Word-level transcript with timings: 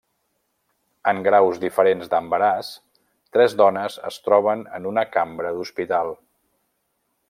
En 1.11 1.19
graus 1.27 1.59
diferents 1.65 2.09
d'embaràs, 2.15 2.71
tres 3.37 3.57
dones 3.63 4.01
es 4.13 4.21
troben 4.29 4.67
en 4.79 4.93
una 4.95 5.09
cambra 5.19 5.57
d'hospital. 5.59 6.15